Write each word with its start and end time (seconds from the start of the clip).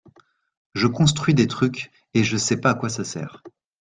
Je 0.73 0.87
construis 0.87 1.35
des 1.35 1.45
trucs 1.45 1.91
et 2.15 2.23
je 2.23 2.35
sais 2.35 2.59
pas 2.59 2.71
à 2.71 2.73
quoi 2.73 2.89
ça 2.89 3.03
sert. 3.03 3.43